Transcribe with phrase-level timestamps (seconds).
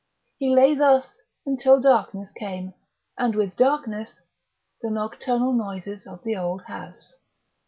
[0.39, 2.73] He lay thus until darkness came,
[3.19, 4.15] and, with darkness,
[4.81, 7.13] the nocturnal noises of the old house....